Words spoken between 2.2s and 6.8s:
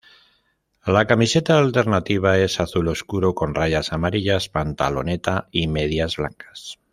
es azul oscuro con rayas amarillas, pantaloneta y medias blancas.